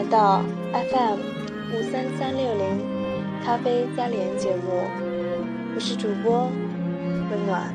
[0.00, 0.42] 来到
[0.72, 1.18] FM
[1.74, 2.64] 五三三六零
[3.44, 4.80] 咖啡加连节目，
[5.74, 6.50] 我是主播
[7.30, 7.70] 温暖。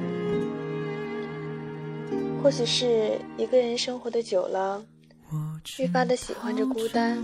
[2.42, 4.82] 或许是一个人生活的久了，
[5.78, 7.24] 愈发的喜欢着孤单。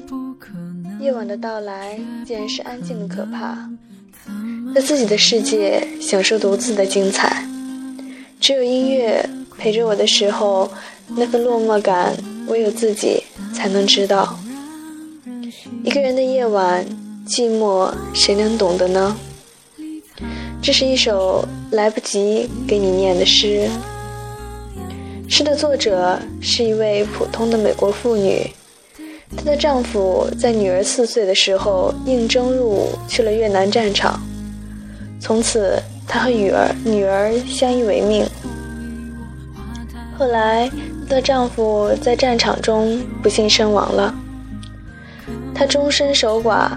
[0.99, 3.57] 夜晚的到来，竟然是安静的可怕，
[4.75, 7.43] 在自己的世界享受独自的精彩。
[8.39, 9.27] 只有音乐
[9.57, 10.71] 陪着我的时候，
[11.07, 14.37] 那份落寞感，唯有自己才能知道。
[15.83, 16.85] 一个人的夜晚，
[17.27, 19.17] 寂寞，谁能懂得呢？
[20.61, 23.67] 这是一首来不及给你念的诗。
[25.27, 28.47] 诗的作者是一位普通的美国妇女，
[29.35, 34.21] 她的丈夫在女儿四岁的时候应征入伍去了越南战场，
[35.19, 38.23] 从此她和女儿女儿相依为命。
[40.15, 40.69] 后来，
[41.07, 44.13] 她的丈夫在战场中不幸身亡了。
[45.61, 46.71] 她终身守寡，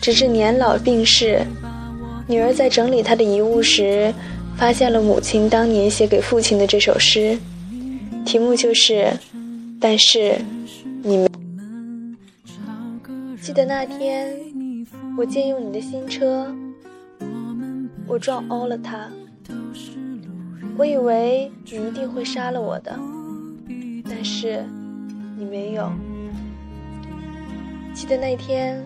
[0.00, 1.40] 直至年老病逝。
[2.26, 4.12] 女儿在整理她的遗物时，
[4.56, 7.38] 发现了母亲当年写给父亲的这首诗，
[8.24, 9.08] 题目就是
[9.80, 10.34] “但是
[11.04, 11.28] 你
[13.40, 14.36] 记得那天，
[15.16, 16.52] 我借用你的新车，
[18.08, 19.08] 我撞凹了它。
[20.76, 22.98] 我以为你一定会杀了我的，
[24.10, 24.64] 但是
[25.36, 25.88] 你没有。”
[27.98, 28.80] 记得那天，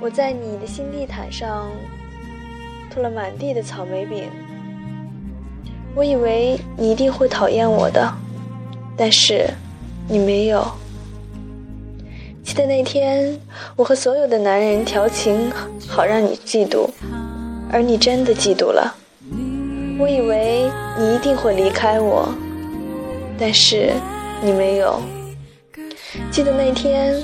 [0.00, 1.70] 我在你的新地毯上
[2.90, 4.28] 吐了满地的草莓饼。
[5.94, 8.12] 我以为你一定会讨厌我的，
[8.96, 9.48] 但是
[10.08, 10.66] 你没有。
[12.42, 13.38] 记得那天，
[13.76, 15.48] 我和所有的男人调情，
[15.86, 16.90] 好让你嫉妒，
[17.70, 18.96] 而你真的嫉妒了。
[19.96, 22.28] 我以为你一定会离开我，
[23.38, 23.92] 但是
[24.42, 25.00] 你没有。
[26.32, 27.22] 记得那天。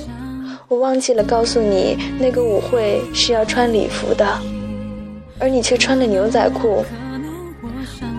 [0.68, 4.26] 我忘记了告诉你，那个舞会是要穿礼服的，
[5.38, 6.84] 而你却穿了牛仔裤。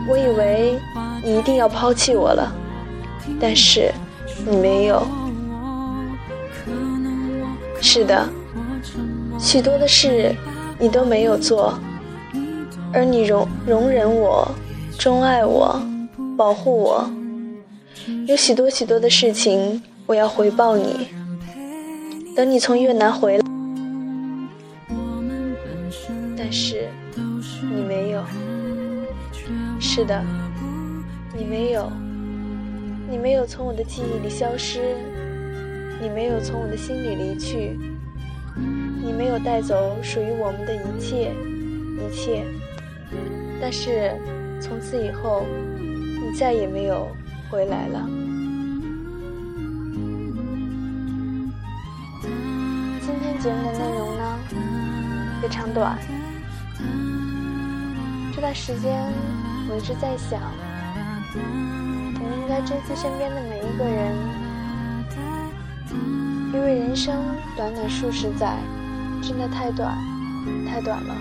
[0.08, 0.80] 我以为
[1.24, 2.54] 你一定要抛弃我了，
[3.42, 3.92] 但是
[4.48, 5.06] 你没有。
[7.82, 8.28] 是的，
[9.40, 10.34] 许多的事
[10.78, 11.78] 你都没有做，
[12.94, 14.48] 而你容容忍我，
[14.98, 15.82] 钟爱我，
[16.38, 17.10] 保护我。
[18.28, 21.08] 有许多许多的事情，我要回报你。
[22.36, 23.44] 等你从越南回来，
[26.38, 26.90] 但是
[27.62, 28.22] 你没有。
[29.80, 30.22] 是的，
[31.34, 31.90] 你没有，
[33.10, 34.82] 你没有从我的记忆里消失，
[36.02, 37.80] 你没有从我的心里离去，
[39.02, 42.44] 你没有带走属于我们的一切，一切。
[43.62, 44.12] 但是
[44.60, 45.46] 从此以后，
[45.80, 47.08] 你再也没有
[47.50, 48.10] 回来了。
[55.48, 55.96] 非常短。
[58.34, 59.14] 这段时间
[59.70, 60.42] 我一直在想，
[61.36, 64.18] 我们应该珍惜身边的每一个人，
[66.52, 67.24] 因为人生
[67.56, 68.58] 短短数十载，
[69.22, 69.96] 真的太短，
[70.68, 71.16] 太短了。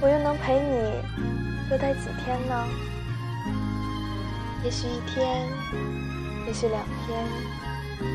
[0.00, 2.64] 我又能陪你多待几天呢？
[4.64, 5.46] 也许一天，
[6.46, 7.22] 也许两天，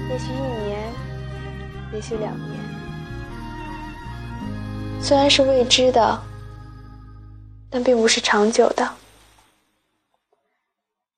[0.09, 0.35] 也许一
[0.65, 0.91] 年。
[1.93, 2.59] 也许两年，
[5.01, 6.23] 虽然是未知的，
[7.69, 8.95] 但并不是长久的。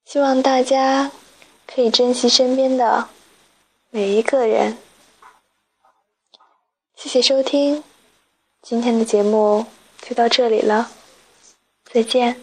[0.04, 1.12] 希望大家
[1.66, 3.08] 可以珍惜身边的
[3.90, 4.78] 每一个人。
[6.96, 7.84] 谢谢收听，
[8.62, 9.66] 今天的节目
[10.02, 10.90] 就到这里了，
[11.92, 12.42] 再见。